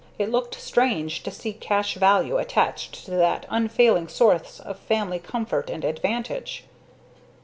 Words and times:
It 0.17 0.31
looked 0.31 0.55
strange 0.59 1.21
to 1.21 1.29
see 1.29 1.53
cash 1.53 1.93
value 1.93 2.37
attached 2.37 3.05
to 3.05 3.11
that 3.11 3.45
unfailing 3.51 4.07
source 4.07 4.59
of 4.59 4.79
family 4.79 5.19
comfort 5.19 5.69
and 5.69 5.85
advantage. 5.85 6.63